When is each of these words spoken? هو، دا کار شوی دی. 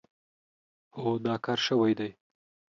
هو، 0.97 1.09
دا 1.25 1.35
کار 1.45 1.59
شوی 1.67 1.93
دی. 1.99 2.09